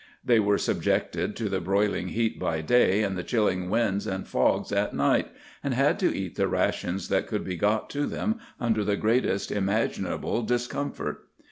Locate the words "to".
1.35-1.47, 5.99-6.11, 7.91-8.07